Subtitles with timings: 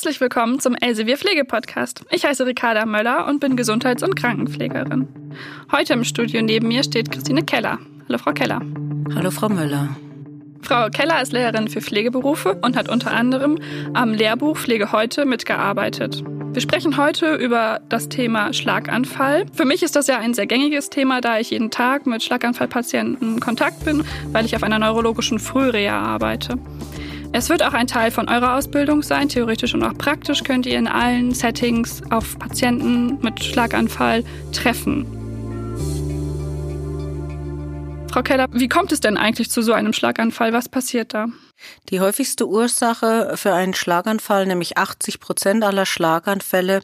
[0.00, 2.06] Herzlich willkommen zum Elsevier Pflege-Podcast.
[2.08, 5.06] Ich heiße Ricarda Möller und bin Gesundheits- und Krankenpflegerin.
[5.70, 7.78] Heute im Studio neben mir steht Christine Keller.
[8.08, 8.62] Hallo, Frau Keller.
[9.14, 9.90] Hallo, Frau Möller.
[10.62, 13.58] Frau Keller ist Lehrerin für Pflegeberufe und hat unter anderem
[13.92, 16.24] am Lehrbuch Pflege heute mitgearbeitet.
[16.24, 19.44] Wir sprechen heute über das Thema Schlaganfall.
[19.52, 23.34] Für mich ist das ja ein sehr gängiges Thema, da ich jeden Tag mit Schlaganfallpatienten
[23.34, 26.58] in Kontakt bin, weil ich auf einer neurologischen Frühreha arbeite.
[27.32, 30.76] Es wird auch ein Teil von eurer Ausbildung sein, theoretisch und auch praktisch könnt ihr
[30.76, 35.06] in allen Settings auf Patienten mit Schlaganfall treffen.
[38.10, 40.52] Frau Keller, wie kommt es denn eigentlich zu so einem Schlaganfall?
[40.52, 41.26] Was passiert da?
[41.88, 46.82] Die häufigste Ursache für einen Schlaganfall, nämlich 80 Prozent aller Schlaganfälle,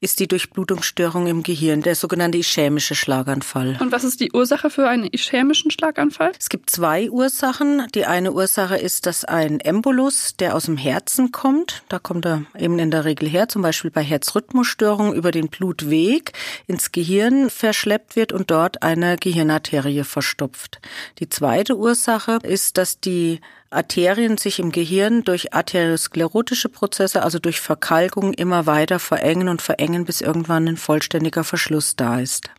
[0.00, 3.76] ist die Durchblutungsstörung im Gehirn, der sogenannte ischämische Schlaganfall.
[3.80, 6.32] Und was ist die Ursache für einen ischämischen Schlaganfall?
[6.38, 7.86] Es gibt zwei Ursachen.
[7.94, 12.42] Die eine Ursache ist, dass ein Embolus, der aus dem Herzen kommt, da kommt er
[12.58, 16.32] eben in der Regel her, zum Beispiel bei Herzrhythmusstörungen über den Blutweg
[16.66, 20.80] ins Gehirn verschleppt wird und dort eine Gehirnarterie verstopft.
[21.18, 27.60] Die zweite Ursache ist, dass die Arterien sich im Gehirn durch arteriosklerotische Prozesse, also durch
[27.60, 32.50] Verkalkung, immer weiter verengen und verengen, bis irgendwann ein vollständiger Verschluss da ist.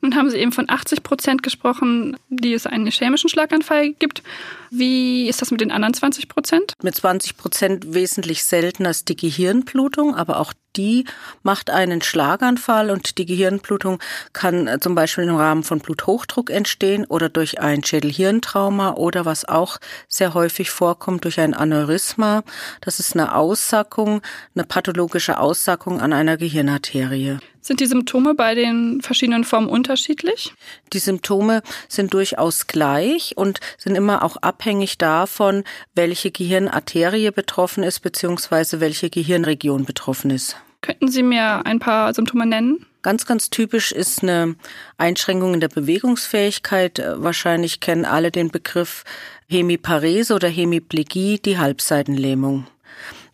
[0.00, 4.22] Nun haben Sie eben von 80 Prozent gesprochen, die es einen chemischen Schlaganfall gibt.
[4.70, 6.74] Wie ist das mit den anderen 20 Prozent?
[6.82, 11.04] Mit 20 Prozent wesentlich seltener ist die Gehirnblutung, aber auch die
[11.42, 13.98] macht einen Schlaganfall und die Gehirnblutung
[14.32, 19.44] kann äh, zum Beispiel im Rahmen von Bluthochdruck entstehen oder durch ein Schädelhirntrauma oder was
[19.48, 22.42] auch sehr häufig vorkommt, durch ein Aneurysma.
[22.80, 24.22] Das ist eine Aussackung,
[24.54, 27.38] eine pathologische Aussackung an einer Gehirnarterie.
[27.64, 30.52] Sind die Symptome bei den verschiedenen Formen unterschiedlich?
[30.92, 35.62] Die Symptome sind durchaus gleich und sind immer auch abhängig davon,
[35.94, 40.56] welche Gehirnarterie betroffen ist, beziehungsweise welche Gehirnregion betroffen ist.
[40.82, 42.84] Könnten Sie mir ein paar Symptome nennen?
[43.02, 44.56] Ganz, ganz typisch ist eine
[44.98, 47.02] Einschränkung in der Bewegungsfähigkeit.
[47.16, 49.04] Wahrscheinlich kennen alle den Begriff
[49.48, 52.66] Hemiparese oder Hemiplegie, die Halbseitenlähmung.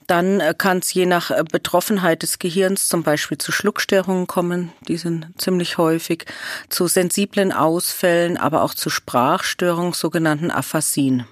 [0.06, 4.72] Dann äh, kann es je nach äh, Betroffenheit des Gehirns zum Beispiel zu Schluckstörungen kommen,
[4.88, 6.24] die sind ziemlich häufig,
[6.70, 11.26] zu sensiblen Ausfällen, aber auch zu Sprachstörungen, sogenannten Aphasien.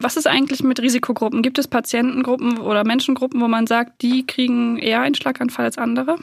[0.00, 1.42] Was ist eigentlich mit Risikogruppen?
[1.42, 6.18] Gibt es Patientengruppen oder Menschengruppen, wo man sagt, die kriegen eher einen Schlaganfall als andere?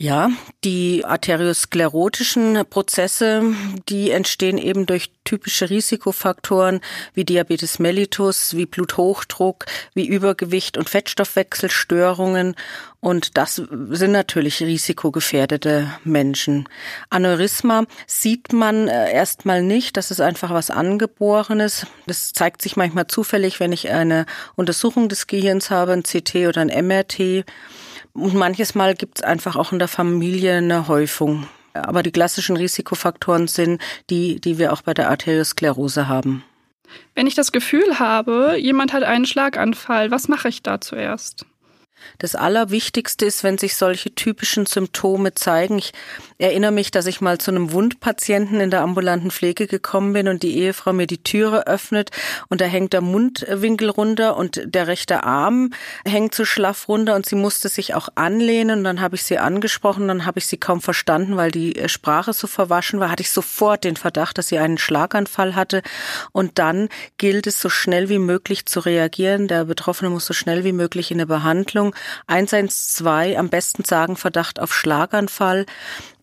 [0.00, 0.30] Ja,
[0.62, 3.42] die arteriosklerotischen Prozesse,
[3.88, 6.82] die entstehen eben durch typische Risikofaktoren
[7.14, 12.54] wie Diabetes mellitus, wie Bluthochdruck, wie Übergewicht und Fettstoffwechselstörungen.
[13.00, 16.68] Und das sind natürlich risikogefährdete Menschen.
[17.10, 19.96] Aneurysma sieht man äh, erstmal nicht.
[19.96, 21.88] Das ist einfach was Angeborenes.
[22.06, 26.60] Das zeigt sich manchmal zufällig, wenn ich eine Untersuchung des Gehirns habe, ein CT oder
[26.60, 27.44] ein MRT.
[28.12, 31.46] Und manches Mal gibt es einfach auch in der Familie eine Häufung.
[31.72, 36.44] Aber die klassischen Risikofaktoren sind die, die wir auch bei der Arteriosklerose haben.
[37.14, 41.44] Wenn ich das Gefühl habe, jemand hat einen Schlaganfall, was mache ich da zuerst?
[42.18, 45.78] Das Allerwichtigste ist, wenn sich solche typischen Symptome zeigen.
[45.78, 45.92] Ich
[46.38, 50.42] erinnere mich, dass ich mal zu einem Wundpatienten in der ambulanten Pflege gekommen bin und
[50.42, 52.10] die Ehefrau mir die Türe öffnet
[52.48, 55.72] und da hängt der Mundwinkel runter und der rechte Arm
[56.04, 59.38] hängt so schlaff runter und sie musste sich auch anlehnen und dann habe ich sie
[59.38, 63.30] angesprochen, dann habe ich sie kaum verstanden, weil die Sprache so verwaschen war, hatte ich
[63.30, 65.82] sofort den Verdacht, dass sie einen Schlaganfall hatte
[66.32, 69.48] und dann gilt es so schnell wie möglich zu reagieren.
[69.48, 71.87] Der Betroffene muss so schnell wie möglich in eine Behandlung
[72.26, 75.66] 112 am besten sagen Verdacht auf Schlaganfall.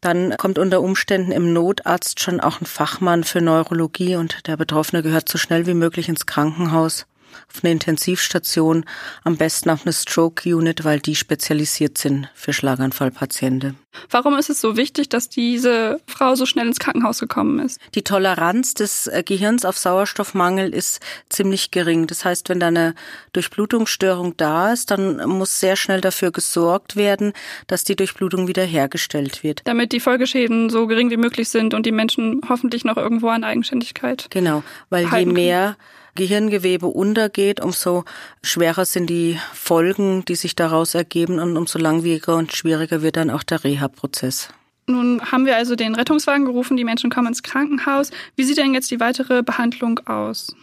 [0.02, 5.02] Dann kommt unter Umständen im Notarzt schon auch ein Fachmann für Neurologie und der Betroffene
[5.02, 7.08] gehört so schnell wie möglich ins Krankenhaus
[7.53, 8.85] auf eine Intensivstation,
[9.23, 13.78] am besten auf eine Stroke Unit, weil die spezialisiert sind für Schlaganfallpatienten.
[14.09, 17.79] Warum ist es so wichtig, dass diese Frau so schnell ins Krankenhaus gekommen ist?
[17.96, 22.07] Die Toleranz des äh, Gehirns auf Sauerstoffmangel ist ziemlich gering.
[22.07, 22.96] Das heißt, wenn da eine
[23.34, 27.34] Durchblutungsstörung da ist, dann muss sehr schnell dafür gesorgt werden,
[27.67, 29.61] dass die Durchblutung wiederhergestellt wird.
[29.66, 33.43] Damit die Folgeschäden so gering wie möglich sind und die Menschen hoffentlich noch irgendwo an
[33.43, 34.28] Eigenständigkeit.
[34.29, 35.78] Genau, weil je mehr
[36.16, 38.06] Gehirngewebe untergeht, umso
[38.41, 43.29] schwerer sind die Folgen, die sich daraus ergeben und umso langwieriger und schwieriger wird dann
[43.29, 44.50] auch der Reha-Prozess.
[44.88, 48.12] Nun haben wir also den Rettungswagen gerufen, die Menschen kommen ins Krankenhaus.
[48.35, 50.56] Wie sieht denn jetzt die weitere Behandlung aus?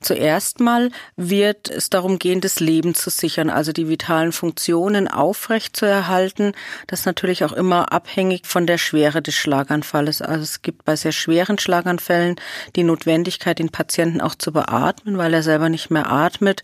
[0.00, 5.76] Zuerst mal wird es darum gehen, das Leben zu sichern, also die vitalen Funktionen aufrecht
[5.76, 6.52] zu erhalten.
[6.86, 10.22] Das ist natürlich auch immer abhängig von der Schwere des Schlaganfalles.
[10.22, 12.36] Also es gibt bei sehr schweren Schlaganfällen
[12.76, 16.62] die Notwendigkeit, den Patienten auch zu beatmen, weil er selber nicht mehr atmet,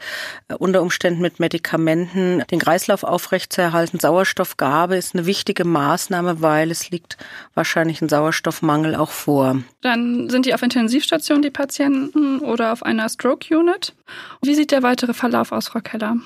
[0.48, 3.98] äh, unter Umständen mit Medikamenten den Kreislauf aufrecht zu erhalten.
[3.98, 7.16] Sauerstoffgabe ist eine wichtige Maßnahme, weil es liegt
[7.55, 9.62] wahrscheinlich ein Sauerstoffmangel auch vor.
[9.81, 13.94] Dann sind die auf Intensivstation, die Patienten, oder auf einer Stroke Unit.
[14.43, 16.17] Wie sieht der weitere Verlauf aus, Frau Keller?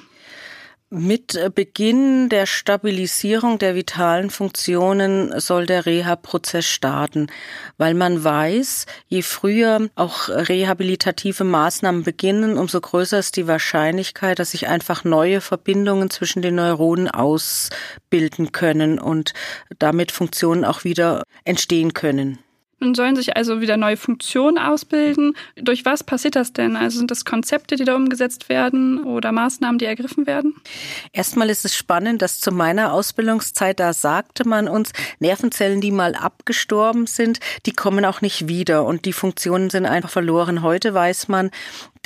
[0.88, 7.26] Mit Beginn der Stabilisierung der vitalen Funktionen soll der Reha-Prozess starten,
[7.76, 14.52] weil man weiß, je früher auch rehabilitative Maßnahmen beginnen, umso größer ist die Wahrscheinlichkeit, dass
[14.52, 19.34] sich einfach neue Verbindungen zwischen den Neuronen ausbilden können und
[19.80, 22.38] damit Funktionen auch wieder entstehen können.
[22.78, 25.34] Nun sollen sich also wieder neue Funktionen ausbilden.
[25.56, 26.76] Durch was passiert das denn?
[26.76, 30.54] Also sind das Konzepte, die da umgesetzt werden oder Maßnahmen, die ergriffen werden?
[31.12, 36.14] Erstmal ist es spannend, dass zu meiner Ausbildungszeit, da sagte man uns, Nervenzellen, die mal
[36.14, 40.60] abgestorben sind, die kommen auch nicht wieder und die Funktionen sind einfach verloren.
[40.62, 41.50] Heute weiß man,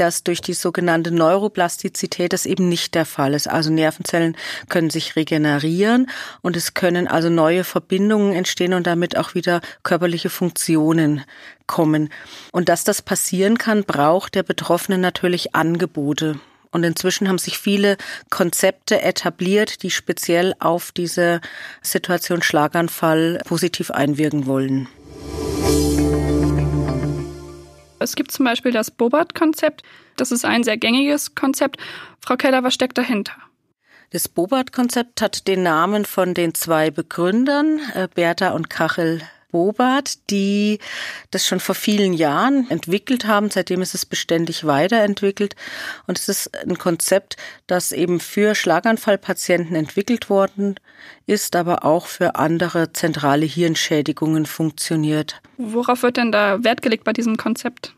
[0.01, 3.49] dass durch die sogenannte Neuroplastizität das eben nicht der Fall ist.
[3.49, 4.37] Also Nervenzellen
[4.69, 6.09] können sich regenerieren
[6.41, 11.23] und es können also neue Verbindungen entstehen und damit auch wieder körperliche Funktionen
[11.67, 12.11] kommen.
[12.51, 16.41] Und dass das passieren kann, braucht der Betroffene natürlich Angebote.
[16.73, 17.97] Und inzwischen haben sich viele
[18.31, 21.41] Konzepte etabliert, die speziell auf diese
[21.83, 24.89] Situation Schlaganfall positiv einwirken wollen.
[28.01, 29.83] Es gibt zum Beispiel das Bobart-Konzept.
[30.17, 31.77] Das ist ein sehr gängiges Konzept.
[32.21, 33.35] Frau Keller, was steckt dahinter?
[34.11, 40.79] Das Bobart-Konzept hat den Namen von den zwei Begründern, äh, Bertha und Kachel Bobart, die
[41.31, 43.51] das schon vor vielen Jahren entwickelt haben.
[43.51, 45.57] Seitdem ist es beständig weiterentwickelt.
[46.07, 47.37] Und es ist ein Konzept,
[47.67, 50.77] das eben für Schlaganfallpatienten entwickelt worden
[51.27, 55.41] ist, aber auch für andere zentrale Hirnschädigungen funktioniert.
[55.57, 57.95] Worauf wird denn da Wert gelegt bei diesem Konzept?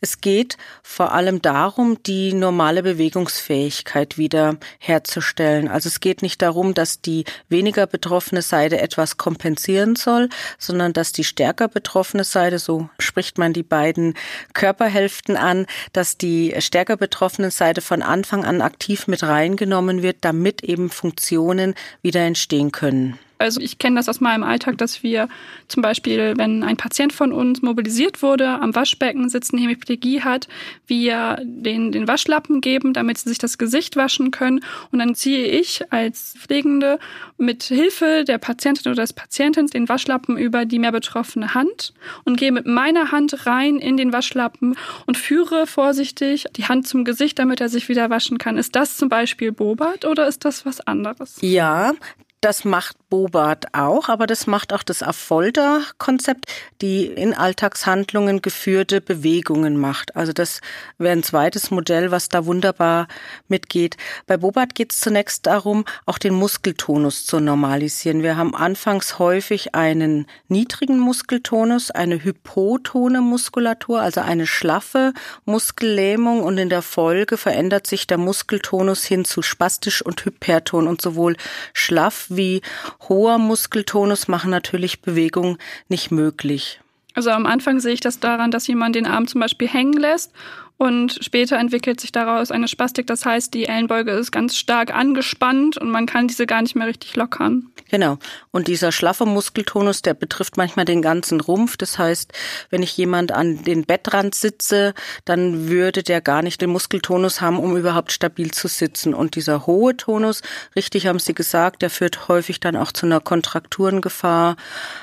[0.00, 5.68] Es geht vor allem darum, die normale Bewegungsfähigkeit wieder herzustellen.
[5.68, 10.28] Also es geht nicht darum, dass die weniger betroffene Seite etwas kompensieren soll,
[10.58, 14.14] sondern dass die stärker betroffene Seite, so spricht man die beiden
[14.52, 20.62] Körperhälften an, dass die stärker betroffene Seite von Anfang an aktiv mit reingenommen wird, damit
[20.62, 23.18] eben Funktionen wieder entstehen können.
[23.40, 25.28] Also ich kenne das aus meinem Alltag, dass wir
[25.66, 30.46] zum Beispiel, wenn ein Patient von uns mobilisiert wurde, am Waschbecken sitzt, eine Hemiplegie hat,
[30.86, 34.60] wir den, den Waschlappen geben, damit sie sich das Gesicht waschen können.
[34.92, 36.98] Und dann ziehe ich als Pflegende
[37.38, 41.94] mit Hilfe der Patientin oder des Patienten den Waschlappen über die mehr betroffene Hand
[42.24, 44.76] und gehe mit meiner Hand rein in den Waschlappen
[45.06, 48.58] und führe vorsichtig die Hand zum Gesicht, damit er sich wieder waschen kann.
[48.58, 51.38] Ist das zum Beispiel Bobat oder ist das was anderes?
[51.40, 51.94] Ja,
[52.40, 56.46] das macht Bobart auch, aber das macht auch das Affolter-Konzept,
[56.80, 60.16] die in Alltagshandlungen geführte Bewegungen macht.
[60.16, 60.60] Also das
[60.96, 63.08] wäre ein zweites Modell, was da wunderbar
[63.48, 63.96] mitgeht.
[64.26, 68.22] Bei Bobart geht es zunächst darum, auch den Muskeltonus zu normalisieren.
[68.22, 75.12] Wir haben anfangs häufig einen niedrigen Muskeltonus, eine hypotone Muskulatur, also eine schlaffe
[75.44, 81.02] Muskellähmung und in der Folge verändert sich der Muskeltonus hin zu spastisch und hyperton und
[81.02, 81.36] sowohl
[81.74, 82.62] schlaff wie
[83.08, 86.80] hoher Muskeltonus machen natürlich Bewegung nicht möglich.
[87.14, 90.32] Also am Anfang sehe ich das daran, dass jemand den Arm zum Beispiel hängen lässt
[90.80, 93.06] und später entwickelt sich daraus eine Spastik.
[93.06, 96.86] Das heißt, die Ellenbeuge ist ganz stark angespannt und man kann diese gar nicht mehr
[96.86, 97.66] richtig lockern.
[97.90, 98.18] Genau.
[98.50, 101.76] Und dieser schlaffe Muskeltonus, der betrifft manchmal den ganzen Rumpf.
[101.76, 102.32] Das heißt,
[102.70, 104.94] wenn ich jemand an den Bettrand sitze,
[105.26, 109.12] dann würde der gar nicht den Muskeltonus haben, um überhaupt stabil zu sitzen.
[109.12, 110.40] Und dieser hohe Tonus,
[110.76, 114.56] richtig haben Sie gesagt, der führt häufig dann auch zu einer Kontrakturengefahr,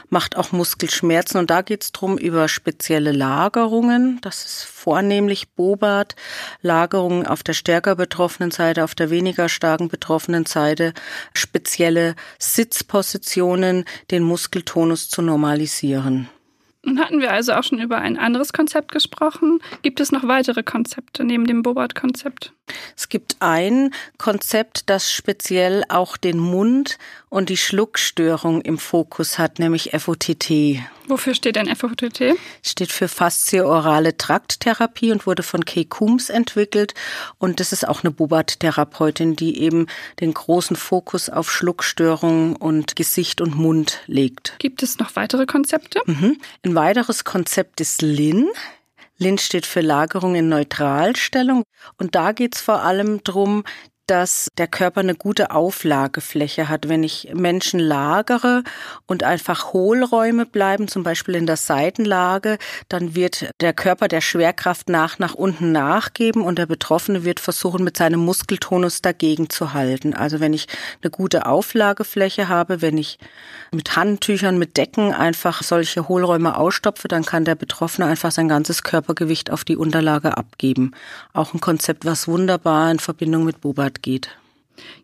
[0.09, 1.37] macht auch Muskelschmerzen.
[1.37, 4.17] Und da geht es drum über spezielle Lagerungen.
[4.21, 6.15] Das ist vornehmlich Bobart,
[6.61, 10.93] Lagerungen auf der stärker betroffenen Seite, auf der weniger starken betroffenen Seite,
[11.33, 16.29] spezielle Sitzpositionen, den Muskeltonus zu normalisieren.
[16.83, 19.59] Nun hatten wir also auch schon über ein anderes Konzept gesprochen.
[19.81, 22.53] Gibt es noch weitere Konzepte neben dem Bobart-Konzept?
[22.95, 26.97] Es gibt ein Konzept, das speziell auch den Mund
[27.27, 30.79] und die Schluckstörung im Fokus hat, nämlich FOTT.
[31.07, 32.35] Wofür steht denn FOTT?
[32.61, 36.93] Steht für Faszio-orale Trakttherapie und wurde von Kay Coombs entwickelt.
[37.37, 39.87] Und das ist auch eine Bubat-Therapeutin, die eben
[40.19, 44.55] den großen Fokus auf Schluckstörungen und Gesicht und Mund legt.
[44.59, 46.01] Gibt es noch weitere Konzepte?
[46.05, 46.37] Mhm.
[46.63, 48.49] Ein weiteres Konzept ist Lin.
[49.17, 51.63] Lin steht für Lagerung in Neutralstellung.
[51.97, 53.63] Und da geht's vor allem drum,
[54.07, 56.89] dass der Körper eine gute Auflagefläche hat.
[56.89, 58.63] Wenn ich Menschen lagere
[59.05, 62.57] und einfach Hohlräume bleiben, zum Beispiel in der Seitenlage,
[62.89, 67.83] dann wird der Körper der Schwerkraft nach nach unten nachgeben und der Betroffene wird versuchen,
[67.83, 70.13] mit seinem Muskeltonus dagegen zu halten.
[70.13, 70.67] Also wenn ich
[71.01, 73.19] eine gute Auflagefläche habe, wenn ich
[73.71, 78.83] mit Handtüchern, mit Decken einfach solche Hohlräume ausstopfe, dann kann der Betroffene einfach sein ganzes
[78.83, 80.91] Körpergewicht auf die Unterlage abgeben.
[81.33, 83.61] Auch ein Konzept, was wunderbar in Verbindung mit
[84.01, 84.29] Geht.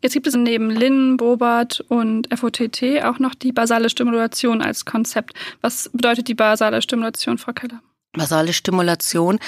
[0.01, 5.33] Jetzt gibt es neben Lin, Bobat und FOTT auch noch die basale Stimulation als Konzept.
[5.61, 7.81] Was bedeutet die basale Stimulation, Frau Keller?
[8.15, 9.39] Basale Stimulation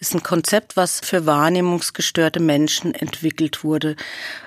[0.00, 3.94] ist ein Konzept, was für wahrnehmungsgestörte Menschen entwickelt wurde.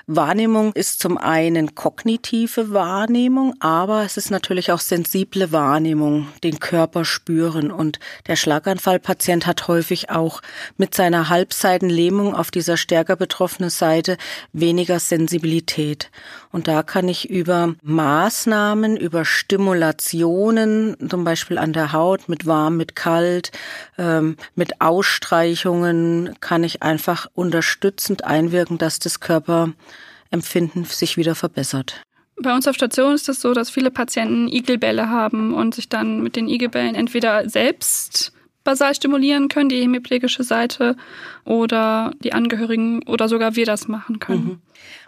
[0.06, 7.06] Wahrnehmung ist zum einen kognitive Wahrnehmung, aber es ist natürlich auch sensible Wahrnehmung, den Körper
[7.06, 7.70] spüren.
[7.70, 10.42] Und der Schlaganfallpatient hat häufig auch
[10.76, 14.18] mit seiner Halbseitenlähmung auf dieser stärker betroffenen Seite
[14.52, 16.10] weniger Sensibilität.
[16.50, 22.76] Und da kann ich über Maßnahmen, über Stimulationen, zum Beispiel an der Haut mit warm,
[22.76, 23.50] mit kalt,
[23.98, 32.02] ähm, mit Ausstreichungen, kann ich einfach unterstützend einwirken, dass das Körperempfinden sich wieder verbessert.
[32.40, 35.88] Bei uns auf Station ist es das so, dass viele Patienten Igelbälle haben und sich
[35.88, 38.32] dann mit den Igelbällen entweder selbst
[38.64, 40.96] basal stimulieren können, die hemiplegische Seite,
[41.44, 44.44] oder die Angehörigen oder sogar wir das machen können.
[44.44, 44.60] Mhm.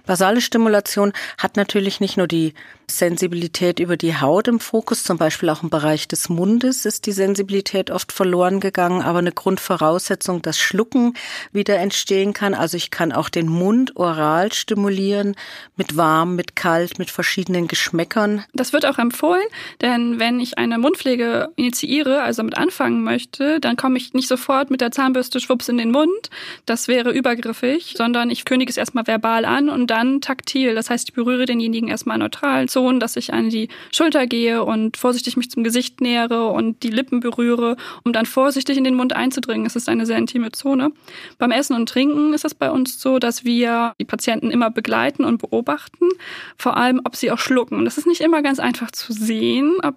[0.06, 2.52] Basale Stimulation hat natürlich nicht nur die
[2.90, 7.12] Sensibilität über die Haut im Fokus, zum Beispiel auch im Bereich des Mundes ist die
[7.12, 11.14] Sensibilität oft verloren gegangen, aber eine Grundvoraussetzung, dass Schlucken
[11.52, 12.54] wieder entstehen kann.
[12.54, 15.34] Also ich kann auch den Mund oral stimulieren
[15.76, 18.44] mit warm, mit kalt, mit verschiedenen Geschmäckern.
[18.52, 19.46] Das wird auch empfohlen,
[19.80, 24.70] denn wenn ich eine Mundpflege initiiere, also damit anfangen möchte, dann komme ich nicht sofort
[24.70, 26.30] mit der Zahnbürste schwupps in den Mund.
[26.66, 30.74] Das wäre übergriffig, sondern ich kündige es erstmal verbal an und dann taktil.
[30.74, 34.96] Das heißt, ich berühre denjenigen erstmal neutral Zonen, dass ich an die Schulter gehe und
[34.96, 39.14] vorsichtig mich zum Gesicht nähere und die Lippen berühre, um dann vorsichtig in den Mund
[39.14, 39.66] einzudringen.
[39.66, 40.92] Es ist eine sehr intime Zone.
[41.38, 45.24] Beim Essen und Trinken ist es bei uns so, dass wir die Patienten immer begleiten
[45.24, 46.08] und beobachten,
[46.56, 47.76] vor allem, ob sie auch schlucken.
[47.76, 49.96] Und das ist nicht immer ganz einfach zu sehen, ob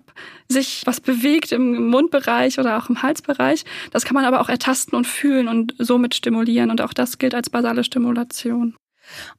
[0.50, 3.65] sich was bewegt im Mundbereich oder auch im Halsbereich.
[3.91, 6.71] Das kann man aber auch ertasten und fühlen und somit stimulieren.
[6.71, 8.75] Und auch das gilt als basale Stimulation.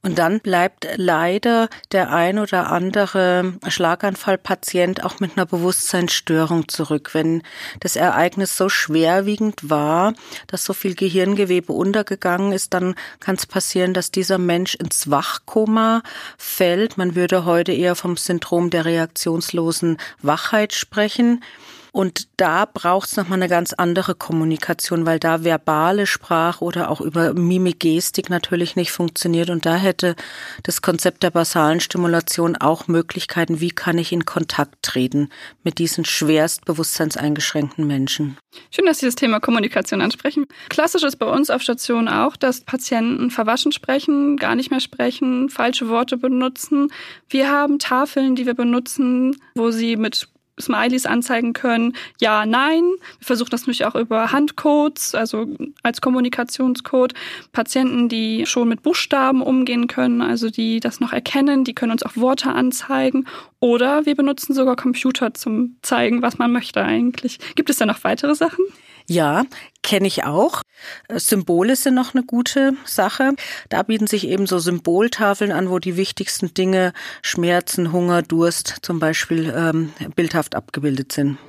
[0.01, 7.11] Und dann bleibt leider der ein oder andere Schlaganfallpatient auch mit einer Bewusstseinsstörung zurück.
[7.13, 7.43] Wenn
[7.79, 10.13] das Ereignis so schwerwiegend war,
[10.47, 16.01] dass so viel Gehirngewebe untergegangen ist, dann kann es passieren, dass dieser Mensch ins Wachkoma
[16.37, 16.97] fällt.
[16.97, 21.43] Man würde heute eher vom Syndrom der reaktionslosen Wachheit sprechen.
[21.91, 27.01] Und da braucht es nochmal eine ganz andere Kommunikation, weil da verbale Sprache oder auch
[27.01, 29.49] über Mimik-Gestik natürlich nicht funktioniert.
[29.49, 30.15] Und da hätte
[30.63, 35.29] das Konzept der basalen Stimulation auch Möglichkeiten, wie kann ich in Kontakt treten
[35.63, 38.37] mit diesen schwerst bewusstseinseingeschränkten Menschen.
[38.71, 40.45] Schön, dass Sie das Thema Kommunikation ansprechen.
[40.69, 45.49] Klassisch ist bei uns auf Station auch, dass Patienten verwaschen sprechen, gar nicht mehr sprechen,
[45.49, 46.91] falsche Worte benutzen.
[47.29, 50.29] Wir haben Tafeln, die wir benutzen, wo sie mit
[50.61, 52.83] Smileys anzeigen können, ja, nein.
[53.19, 55.47] Wir versuchen das natürlich auch über Handcodes, also
[55.83, 57.13] als Kommunikationscode.
[57.51, 62.03] Patienten, die schon mit Buchstaben umgehen können, also die das noch erkennen, die können uns
[62.03, 63.25] auch Worte anzeigen.
[63.59, 67.39] Oder wir benutzen sogar Computer zum zeigen, was man möchte eigentlich.
[67.55, 68.63] Gibt es da noch weitere Sachen?
[69.09, 69.43] Ja,
[69.81, 70.61] kenne ich auch.
[71.09, 73.33] Symbole sind noch eine gute Sache.
[73.67, 78.99] Da bieten sich eben so Symboltafeln an, wo die wichtigsten Dinge Schmerzen, Hunger, Durst zum
[78.99, 81.39] Beispiel ähm, bildhaft abgebildet sind.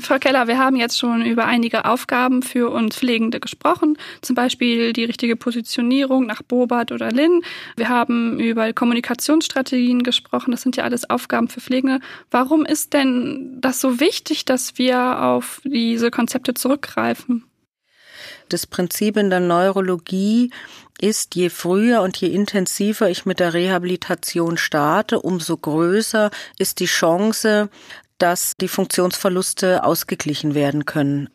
[0.00, 4.92] Frau Keller, wir haben jetzt schon über einige Aufgaben für uns Pflegende gesprochen, zum Beispiel
[4.92, 7.42] die richtige Positionierung nach Bobat oder Lin.
[7.76, 12.00] Wir haben über Kommunikationsstrategien gesprochen, das sind ja alles Aufgaben für Pflegende.
[12.30, 17.44] Warum ist denn das so wichtig, dass wir auf diese Konzepte zurückgreifen?
[18.48, 20.50] Das Prinzip in der Neurologie
[21.00, 26.86] ist, je früher und je intensiver ich mit der Rehabilitation starte, umso größer ist die
[26.86, 27.70] Chance,
[28.20, 31.28] dass die Funktionsverluste ausgeglichen werden können.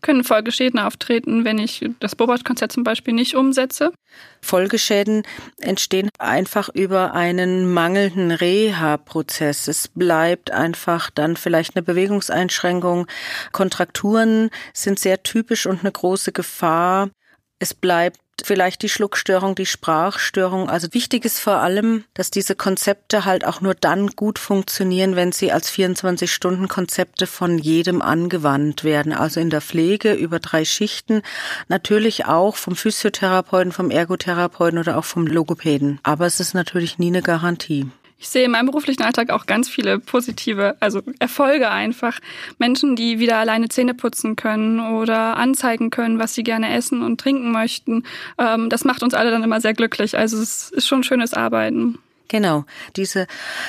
[0.00, 3.92] Können Folgeschäden auftreten, wenn ich das Bobart-Konzept zum Beispiel nicht umsetze?
[4.40, 5.24] Folgeschäden
[5.60, 9.66] entstehen einfach über einen mangelnden Reha-Prozess.
[9.66, 13.08] Es bleibt einfach dann vielleicht eine Bewegungseinschränkung.
[13.50, 17.10] Kontrakturen sind sehr typisch und eine große Gefahr.
[17.58, 20.68] Es bleibt vielleicht die Schluckstörung, die Sprachstörung.
[20.68, 25.32] Also wichtig ist vor allem, dass diese Konzepte halt auch nur dann gut funktionieren, wenn
[25.32, 29.12] sie als 24-Stunden-Konzepte von jedem angewandt werden.
[29.12, 31.22] Also in der Pflege über drei Schichten.
[31.68, 36.00] Natürlich auch vom Physiotherapeuten, vom Ergotherapeuten oder auch vom Logopäden.
[36.02, 37.88] Aber es ist natürlich nie eine Garantie.
[38.20, 42.18] Ich sehe in meinem beruflichen Alltag auch ganz viele positive, also Erfolge einfach.
[42.58, 47.20] Menschen, die wieder alleine Zähne putzen können oder anzeigen können, was sie gerne essen und
[47.20, 48.02] trinken möchten.
[48.36, 50.18] Ähm, das macht uns alle dann immer sehr glücklich.
[50.18, 51.98] Also es ist schon schönes Arbeiten.
[52.28, 52.66] Genau.
[52.96, 53.26] Diese,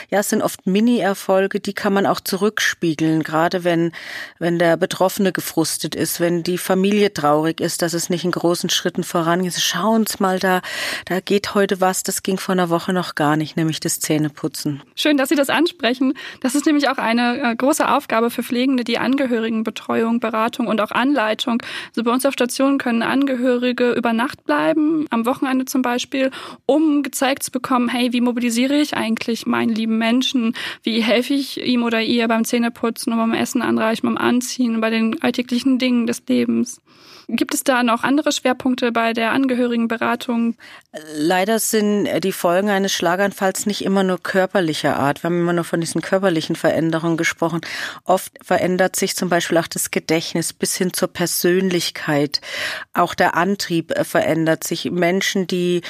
[0.10, 3.94] ja, es sind oft Mini-Erfolge, die kann man auch zurückspiegeln, gerade wenn,
[4.38, 8.70] wenn der Betroffene gefrustet ist, wenn die Familie traurig ist, dass es nicht in großen
[8.70, 9.54] Schritten vorangeht.
[9.54, 10.62] Schauen Sie mal da,
[11.06, 14.84] da geht heute was, das ging vor einer Woche noch gar nicht, nämlich das Zähneputzen.
[14.96, 16.14] Schön, dass Sie das ansprechen.
[16.42, 20.92] Das ist nämlich auch eine äh, große Aufgabe für Pflegende, die Angehörigenbetreuung, Beratung und auch
[20.92, 21.64] Anleitung.
[21.92, 26.32] Also bei uns auf Stationen können Angehörige über Nacht bleiben, am Wochenende zum Beispiel,
[26.66, 30.56] um gezeigt zu bekommen, hey, wie mobilisiert priorisiere ich eigentlich meinen lieben Menschen?
[30.82, 35.22] Wie helfe ich ihm oder ihr beim Zähneputzen beim Essen anreichen, beim Anziehen, bei den
[35.22, 36.82] alltäglichen Dingen des Lebens?
[37.32, 40.56] Gibt es da noch andere Schwerpunkte bei der Angehörigenberatung?
[41.16, 45.22] Leider sind die Folgen eines Schlaganfalls nicht immer nur körperlicher Art.
[45.22, 47.62] Wir haben immer nur von diesen körperlichen Veränderungen gesprochen.
[48.04, 52.42] Oft verändert sich zum Beispiel auch das Gedächtnis bis hin zur Persönlichkeit.
[52.94, 54.90] Auch der Antrieb verändert sich.
[54.90, 55.82] Menschen, die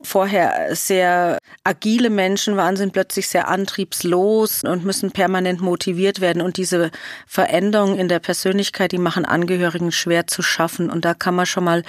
[0.00, 6.42] vorher sehr agile Menschen waren, sind plötzlich sehr antriebslos und müssen permanent motiviert werden.
[6.42, 6.90] Und diese
[7.28, 10.87] Veränderungen in der Persönlichkeit, die machen Angehörigen schwer zu schaffen.
[10.90, 11.82] Und da kann man schon mal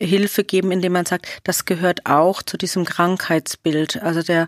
[0.00, 4.00] Hilfe geben, indem man sagt, das gehört auch zu diesem Krankheitsbild.
[4.02, 4.46] Also der,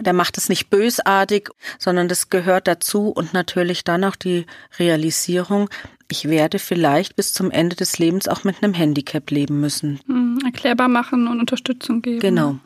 [0.00, 4.46] der macht es nicht bösartig, sondern das gehört dazu und natürlich dann auch die
[4.78, 5.68] Realisierung,
[6.08, 9.98] ich werde vielleicht bis zum Ende des Lebens auch mit einem Handicap leben müssen.
[10.06, 12.20] Mhm, erklärbar machen und Unterstützung geben.
[12.20, 12.58] Genau.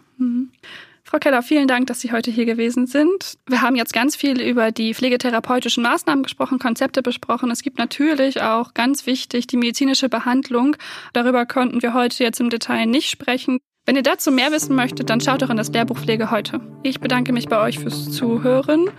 [1.09, 3.39] Frau Keller, vielen Dank, dass Sie heute hier gewesen sind.
[3.47, 7.49] Wir haben jetzt ganz viel über die pflegetherapeutischen Maßnahmen gesprochen, Konzepte besprochen.
[7.53, 10.77] Es gibt natürlich auch ganz wichtig die medizinische Behandlung.
[11.13, 13.61] Darüber konnten wir heute jetzt im Detail nicht sprechen.
[13.87, 16.61] Wenn ihr dazu mehr wissen möchtet, dann schaut doch in das Lehrbuch Pflege heute.
[16.83, 18.91] Ich bedanke mich bei euch fürs Zuhören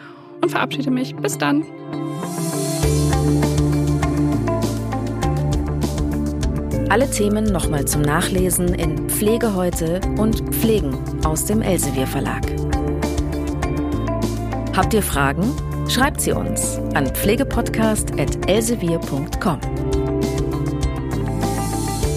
[0.42, 1.14] und verabschiede mich.
[1.18, 1.66] Bis dann.
[6.90, 12.44] Alle Themen nochmal zum Nachlesen in Pflege heute und Pflegen aus dem Elsevier Verlag.
[14.76, 15.52] Habt ihr Fragen?
[15.90, 19.60] Schreibt sie uns an pflegepodcast.elsevier.com.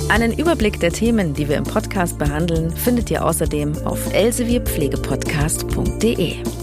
[0.08, 6.59] Einen Überblick der Themen, die wir im Podcast behandeln, findet ihr außerdem auf elsevierpflegepodcast.de.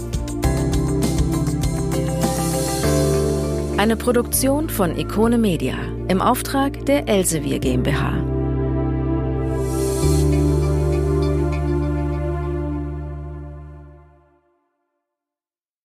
[3.78, 5.76] Eine Produktion von Ikone Media
[6.08, 8.27] im Auftrag der Elsevier GmbH.